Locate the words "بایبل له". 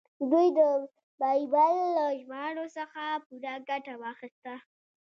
1.19-2.05